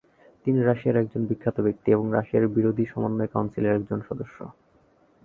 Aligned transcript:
তিনি 0.45 0.59
রাশিয়ার 0.61 0.97
একজন 0.97 1.21
বিখ্যাত 1.25 1.57
ব্যক্তি 1.61 1.87
এবং 1.91 2.05
রাশিয়ান 2.11 2.43
বিরোধী 2.47 2.85
সমন্বয় 2.85 3.27
কাউন্সিলের 3.27 3.75
একজন 3.75 3.99
সদস্য। 4.09 4.37